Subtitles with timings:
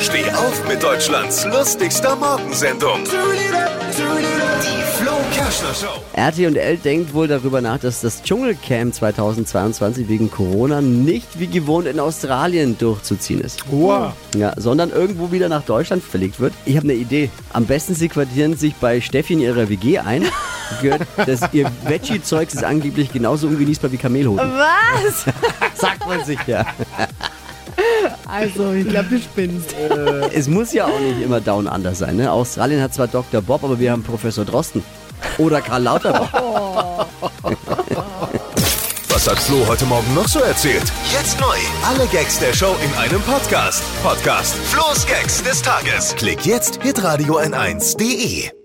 [0.00, 3.04] Steh auf mit Deutschlands lustigster Morgensendung.
[3.04, 5.12] Die Flo
[5.72, 6.02] Show.
[6.14, 12.00] RTL denkt wohl darüber nach, dass das Dschungelcamp 2022 wegen Corona nicht wie gewohnt in
[12.00, 13.64] Australien durchzuziehen ist.
[13.70, 14.12] Wow.
[14.34, 16.54] Ja, sondern irgendwo wieder nach Deutschland verlegt wird.
[16.64, 17.30] Ich habe eine Idee.
[17.52, 20.24] Am besten sie quartieren sich bei Steffi in ihrer WG ein.
[20.82, 24.50] Gehört, dass ihr Veggie-Zeugs ist angeblich genauso ungenießbar wie Kamelhoden.
[24.54, 25.24] Was?
[25.80, 26.66] Sagt man sich ja.
[28.26, 29.74] Also, ich glaube, du spinnst.
[30.32, 32.16] Es muss ja auch nicht immer Down Under sein.
[32.16, 32.30] Ne?
[32.30, 33.40] Australien hat zwar Dr.
[33.42, 34.82] Bob, aber wir haben Professor Drosten.
[35.38, 37.06] Oder Karl Lauterbach.
[39.08, 40.82] Was hat Flo heute Morgen noch so erzählt?
[41.12, 41.56] Jetzt neu.
[41.86, 43.82] Alle Gags der Show in einem Podcast.
[44.02, 46.14] Podcast Flo's Gags des Tages.
[46.16, 48.63] Klick jetzt, hitradio n1.de.